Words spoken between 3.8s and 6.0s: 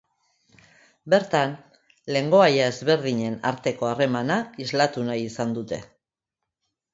harremana islatu nahi izan dute.